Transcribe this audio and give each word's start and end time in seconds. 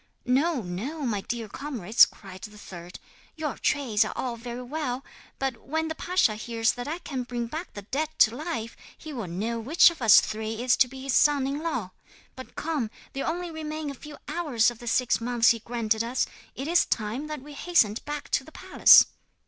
'"No, 0.25 0.63
no, 0.63 1.01
my 1.03 1.21
dear 1.21 1.47
comrades," 1.47 2.07
cried 2.07 2.41
the 2.41 2.57
third, 2.57 2.97
"your 3.35 3.55
trades 3.59 4.03
are 4.03 4.13
all 4.15 4.35
very 4.35 4.63
well; 4.63 5.05
but 5.37 5.57
when 5.57 5.89
the 5.89 5.93
pasha 5.93 6.33
hears 6.33 6.71
that 6.71 6.87
I 6.87 6.97
can 6.97 7.21
bring 7.21 7.45
back 7.45 7.71
the 7.75 7.83
dead 7.83 8.09
to 8.17 8.35
life 8.35 8.75
he 8.97 9.13
will 9.13 9.27
know 9.27 9.59
which 9.59 9.91
of 9.91 10.01
us 10.01 10.19
three 10.19 10.55
is 10.63 10.75
to 10.77 10.87
be 10.87 11.03
his 11.03 11.13
son 11.13 11.45
in 11.45 11.59
law. 11.61 11.91
But 12.35 12.55
come, 12.55 12.89
there 13.13 13.27
only 13.27 13.51
remain 13.51 13.91
a 13.91 13.93
few 13.93 14.17
hours 14.27 14.71
of 14.71 14.79
the 14.79 14.87
six 14.87 15.21
months 15.21 15.49
he 15.51 15.59
granted 15.59 16.03
us. 16.03 16.25
It 16.55 16.67
is 16.67 16.83
time 16.83 17.27
that 17.27 17.43
we 17.43 17.53
hastened 17.53 18.03
back 18.03 18.29
to 18.29 18.43
the 18.43 18.51
palace." 18.51 19.05